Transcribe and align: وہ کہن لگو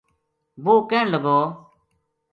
وہ 0.63 0.73
کہن 0.89 1.05
لگو 1.13 1.39